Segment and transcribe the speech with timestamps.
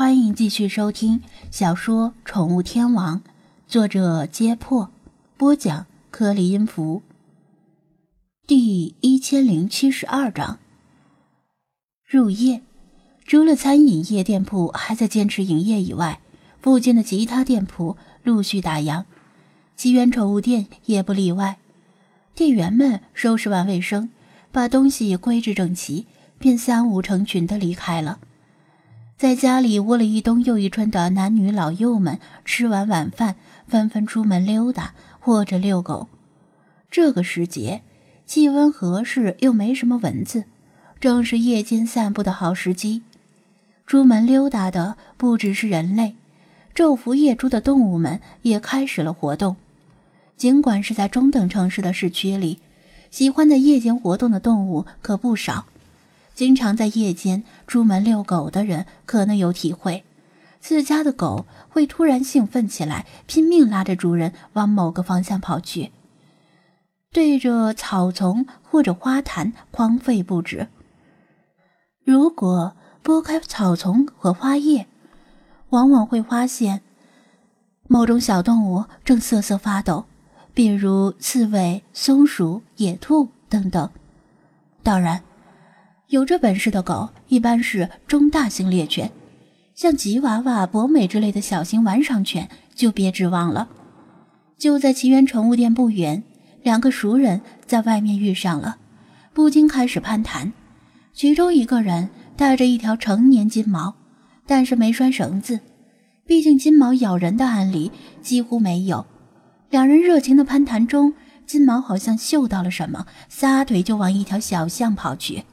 [0.00, 1.20] 欢迎继续收听
[1.50, 3.18] 小说《宠物天王》，
[3.68, 4.90] 作者：揭破，
[5.36, 7.02] 播讲：颗粒音符。
[8.46, 10.58] 第一千零七十二章。
[12.06, 12.62] 入夜，
[13.26, 16.20] 除了餐饮业店铺还在坚持营业以外，
[16.62, 19.04] 附近的其他店铺陆续打烊，
[19.76, 21.58] 奇缘宠物店也不例外。
[22.34, 24.08] 店员们收拾完卫生，
[24.50, 26.06] 把东西归置整齐，
[26.38, 28.18] 便三五成群的离开了。
[29.20, 33.36] 在家里窝了一冬又一春的男女老幼们，吃完晚饭，
[33.68, 36.08] 纷纷出门溜达或者遛狗。
[36.90, 37.82] 这个时节，
[38.24, 40.44] 气温合适又没什么蚊子，
[40.98, 43.02] 正是夜间散步的好时机。
[43.86, 46.14] 出门溜达的不只是人类，
[46.74, 49.56] 昼伏夜出的动物们也开始了活动。
[50.38, 52.60] 尽管是在中等城市的市区里，
[53.10, 55.66] 喜欢在夜间活动的动物可不少。
[56.34, 60.04] 经常在夜间出门遛狗的人可能有体会，
[60.58, 65.92] 自家的狗会突然兴奋起来，拼命拉着主人往某个方向跑去，
[67.12, 70.68] 对着草丛或者花坛狂吠不止。
[72.04, 74.86] 如果拨开草丛和花叶，
[75.68, 76.80] 往往会发现
[77.86, 80.06] 某种小动物正瑟瑟发抖，
[80.54, 83.90] 比如刺猬、松鼠、野兔等等。
[84.82, 85.22] 当然。
[86.10, 89.08] 有这本事的狗一般是中大型猎犬，
[89.76, 93.68] 像吉娃娃、博美之类的小型玩赏犬就别指望了。
[94.58, 96.20] 就在奇缘宠物店不远，
[96.64, 98.78] 两个熟人在外面遇上了，
[99.32, 100.52] 不禁开始攀谈。
[101.12, 103.94] 其中一个人带着一条成年金毛，
[104.46, 105.60] 但是没拴绳子，
[106.26, 109.06] 毕竟金毛咬人的案例几乎没有。
[109.70, 111.14] 两人热情的攀谈中，
[111.46, 115.44] 金毛好像嗅到了什么，撒腿就往一条小巷跑去。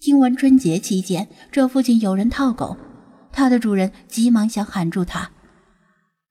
[0.00, 2.74] 听闻春节期间这附近有人套狗，
[3.32, 5.30] 它的主人急忙想喊住它，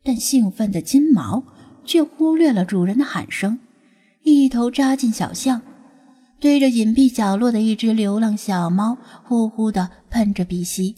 [0.04, 1.44] 但兴奋的金毛
[1.86, 3.60] 却忽略了主人的喊声，
[4.24, 5.62] 一头扎进小巷，
[6.40, 10.96] 对着隐蔽角落的一只流浪小猫呼呼地喷着鼻息。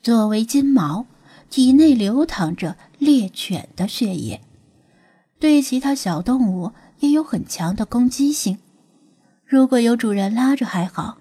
[0.00, 1.04] 作为金毛，
[1.50, 4.40] 体内流淌着猎犬的血液，
[5.38, 8.56] 对其他小动物也有很强的攻击性。
[9.48, 11.16] 如果有主人拉着还好，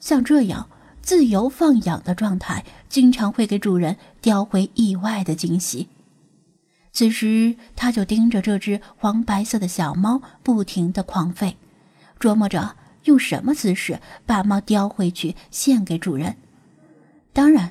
[0.00, 0.68] 像这样
[1.02, 5.88] 自由放养的状态，经常会给主人叼回意外的惊喜。
[6.92, 11.54] 此时，他就盯着这只黄白色的小猫，不停地狂吠，
[12.18, 16.34] 琢磨着用什么姿势把猫叼回去献给主人。
[17.32, 17.70] 当然，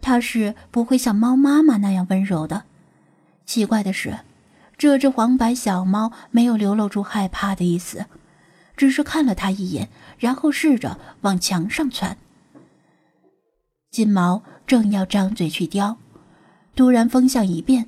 [0.00, 2.62] 他是不会像猫妈妈那样温柔的。
[3.44, 4.20] 奇怪的是，
[4.78, 8.06] 这只黄白小猫没有流露出害怕的意思。
[8.76, 9.88] 只是看了他一眼，
[10.18, 12.16] 然后试着往墙上窜。
[13.90, 15.96] 金毛正要张嘴去叼，
[16.74, 17.86] 突然风向一变，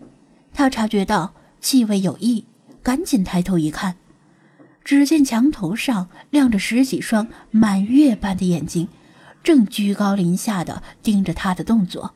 [0.54, 2.46] 他察觉到气味有异，
[2.82, 3.96] 赶紧抬头一看，
[4.82, 8.88] 只见墙头上亮着十几双满月般的眼睛，
[9.42, 12.14] 正居高临下的盯着他的动作。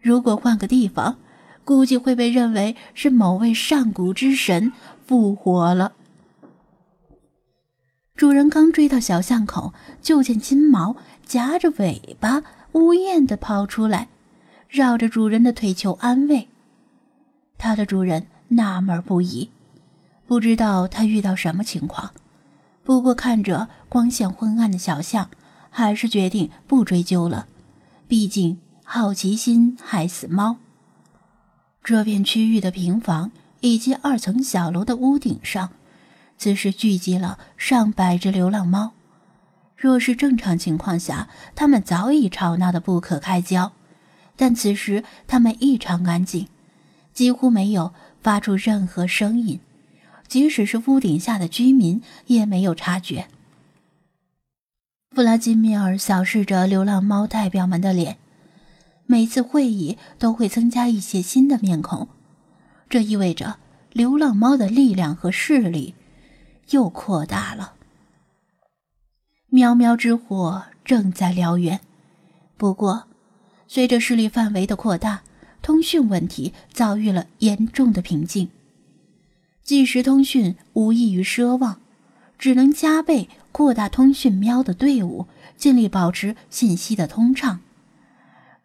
[0.00, 1.18] 如果换个地方，
[1.64, 4.72] 估计会被认为是某位上古之神
[5.06, 5.92] 复活了。
[8.16, 14.08] 主人刚追到小巷口，就见金毛夹着尾巴呜咽地跑出来，
[14.68, 16.48] 绕着主人的腿求安慰。
[17.58, 19.50] 它的主人纳闷不已，
[20.28, 22.12] 不知道它遇到什么情况。
[22.84, 25.28] 不过看着光线昏暗的小巷，
[25.68, 27.48] 还是决定不追究了。
[28.06, 30.58] 毕竟好奇心害死猫。
[31.82, 35.70] 这片区域的平房以及二层小楼的屋顶上。
[36.36, 38.92] 此时聚集了上百只流浪猫，
[39.76, 43.72] 若是正常情况下，它们早已吵闹得不可开交。
[44.36, 46.48] 但此时它们异常安静，
[47.12, 49.60] 几乎没有发出任何声音，
[50.26, 53.28] 即使是屋顶下的居民也没有察觉。
[55.12, 58.18] 弗拉基米尔扫视着流浪猫代表们的脸，
[59.06, 62.08] 每次会议都会增加一些新的面孔，
[62.88, 63.58] 这意味着
[63.92, 65.94] 流浪猫的力量和势力。
[66.70, 67.74] 又扩大了。
[69.48, 71.80] 喵喵之火正在燎原，
[72.56, 73.04] 不过，
[73.68, 75.22] 随着势力范围的扩大，
[75.62, 78.48] 通讯问题遭遇了严重的瓶颈。
[79.62, 81.80] 即时通讯无异于奢望，
[82.38, 85.26] 只能加倍扩大通讯喵的队伍，
[85.56, 87.60] 尽力保持信息的通畅。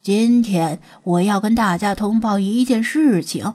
[0.02, 3.54] 今天我要跟大家通报一件事情。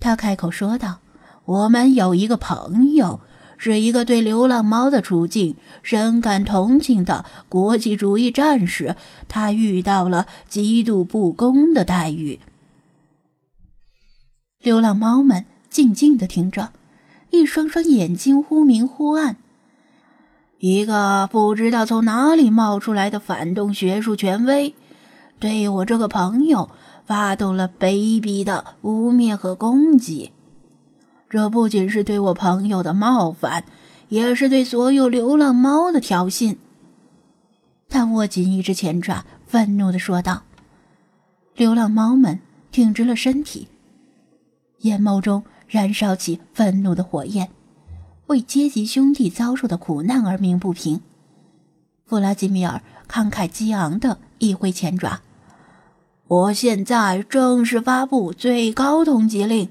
[0.00, 1.00] 他开口说道。
[1.46, 3.20] 我们有一个朋友，
[3.56, 8.96] 是一个对流浪猫的处境深感同情的国际主义战士，
[9.28, 12.40] 他遇到了极度不公的待遇。
[14.60, 16.72] 流浪猫们静静的听着，
[17.30, 19.36] 一双双眼睛忽明忽暗。
[20.58, 24.74] 一个不知道从哪里冒出来的反动学术权威，
[25.38, 26.70] 对我这个朋友
[27.04, 30.32] 发动了卑鄙的污蔑和攻击。
[31.36, 33.64] 这不仅是对我朋友的冒犯，
[34.08, 36.56] 也是对所有流浪猫的挑衅。
[37.90, 40.44] 他握紧一只前爪，愤怒地说道
[41.54, 42.40] ：“流浪猫们
[42.72, 43.68] 挺直了身体。”
[44.80, 47.50] 眼眸中燃烧起愤怒的火焰，
[48.28, 51.02] 为阶级兄弟遭受的苦难而鸣不平。
[52.06, 52.80] 弗拉基米尔
[53.10, 55.20] 慷慨激昂地一挥前爪
[56.28, 59.68] ：“我现在正式发布最高通缉令，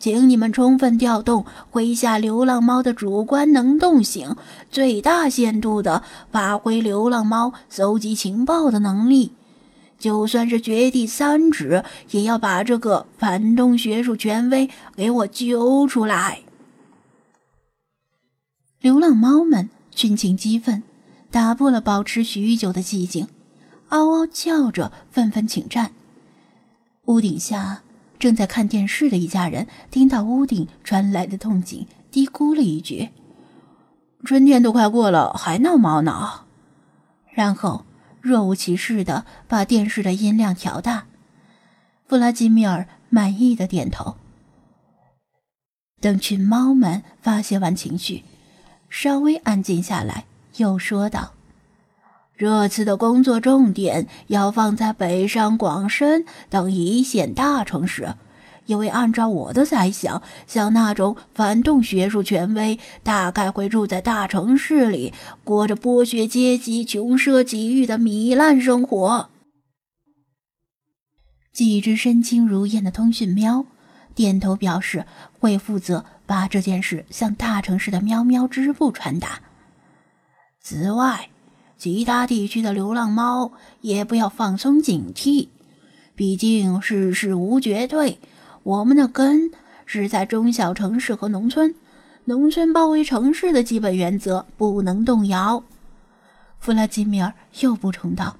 [0.00, 4.34] 请你们充分调动麾下流浪猫的主观能动性，
[4.70, 6.02] 最大限度地
[6.32, 9.32] 发挥流浪猫搜集情报的能力。”
[10.00, 16.40] 就算是掘地三尺，也要把这个反动学术权威给我揪出来！
[18.80, 20.82] 流浪猫们群情激愤，
[21.30, 23.28] 打破了保持许久的寂静，
[23.90, 25.92] 嗷嗷叫着，纷纷请战。
[27.04, 27.82] 屋顶下
[28.20, 33.08] 正在看电视的一家人听到屋顶传来的动静，嘀咕了一句
[34.24, 36.42] ：“春天都快过了，还闹猫呢。”
[37.34, 37.84] 然后。
[38.22, 41.06] 若无其事的把电视的音量调大，
[42.06, 44.16] 弗拉基米尔满意的点头。
[46.02, 48.22] 等群猫们发泄完情绪，
[48.90, 50.26] 稍微安静下来，
[50.58, 51.32] 又说道
[52.40, 58.14] ：“这次的工作重点要放在北上广深等一线大城市。”
[58.64, 65.12] 因为按照我的猜想，像那种反动学术权威，大概会住在大城市里，
[65.44, 69.28] 过着剥削阶级、穷奢极欲的糜烂生活。
[71.52, 73.66] 几只身轻如燕的通讯喵
[74.14, 75.04] 点头表示
[75.38, 79.40] 会负责把这件事向大城市的喵喵支部传达。
[80.62, 81.28] 此外，
[81.80, 85.48] 其他地区的流浪猫也不要放松警惕，
[86.14, 88.18] 毕竟世事无绝对。
[88.64, 89.50] 我们的根
[89.86, 91.74] 是在中小城市和农村，
[92.26, 95.64] 农村包围城市的基本原则不能动摇。
[96.58, 98.36] 弗拉基米尔又补充道：“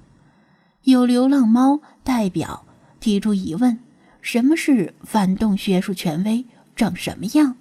[0.85, 2.63] 有流浪猫代表
[2.99, 3.79] 提出疑问：
[4.21, 6.45] 什么是反动学术权威？
[6.75, 7.55] 长什么样？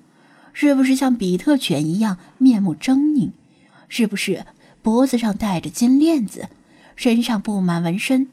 [0.53, 3.31] 是不是像比特犬一样面目狰狞？
[3.89, 4.45] 是不是
[4.83, 6.49] 脖子上戴着金链子，
[6.97, 8.29] 身上布满纹身，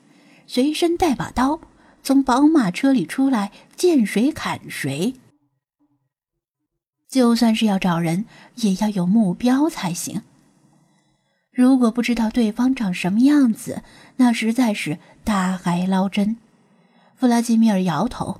[0.46, 1.60] 随身带把刀？”
[2.04, 5.16] 从宝马车里出来，见谁砍谁。
[7.10, 8.24] 就算是要找人，
[8.56, 10.22] 也要有目标才行。
[11.52, 13.84] 如果不知道对方长什么样子，
[14.18, 16.38] 那实在是大海捞针。
[17.18, 18.40] 弗拉基米尔摇头，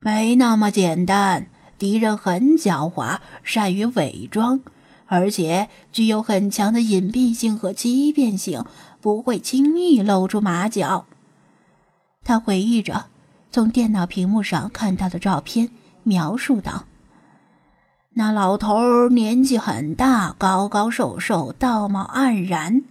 [0.00, 1.46] 没那么简单。
[1.78, 4.60] 敌人很狡猾，善于伪装，
[5.12, 8.64] 而且具有很强的隐蔽性和欺骗性，
[9.02, 11.04] 不会轻易露出马脚。
[12.24, 13.08] 他回忆着
[13.50, 15.68] 从电脑屏幕上看到的照片，
[16.02, 16.84] 描述道
[18.16, 22.82] ：“那老头年纪很大，高高瘦瘦，道貌岸然。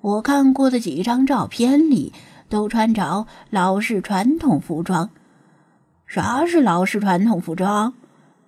[0.00, 2.12] 我看过的几张照片里，
[2.48, 5.10] 都穿着老式传统服装。
[6.08, 7.94] 啥是老式传统服装？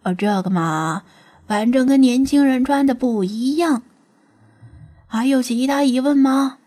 [0.03, 1.05] 呃，这个嘛，
[1.47, 3.83] 反正跟年轻人穿的不一样。
[5.07, 6.59] 还有其他疑问吗？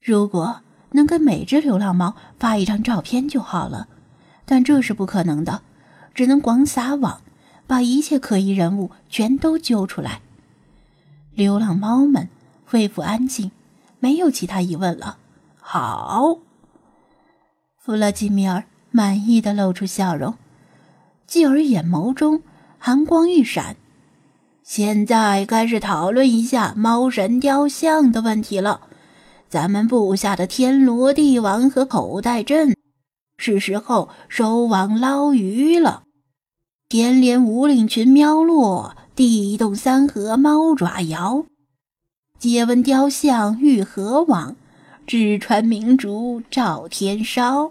[0.00, 0.60] 如果……”
[0.94, 3.88] 能给每只流浪猫发一张照片就好了，
[4.44, 5.62] 但这是不可能的，
[6.12, 7.22] 只能广撒网，
[7.66, 10.20] 把一切可疑人物全都揪出来。
[11.32, 12.28] 流浪猫们
[12.66, 13.52] 恢复安静，
[14.00, 15.16] 没有其他疑问了。
[15.58, 16.36] 好，
[17.78, 20.34] 弗拉基米尔满意的露出笑容，
[21.26, 22.42] 继而眼眸中
[22.84, 23.76] 寒光一闪。
[24.64, 28.80] 现在该是讨论一下猫神雕像的问题了。
[29.48, 32.74] 咱们布下的天罗地网和口袋阵，
[33.38, 36.02] 是时候收网捞鱼了。
[36.88, 41.46] 天连五岭群喵落，地动三河猫爪摇。
[42.40, 44.56] 借问雕像欲何往？
[45.06, 47.70] 纸船明烛照天烧。